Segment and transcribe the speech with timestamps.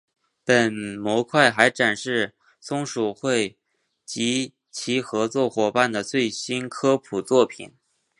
[0.43, 3.59] 本模块还展示松鼠会
[4.03, 7.71] 及其合作伙伴的最新科普作品。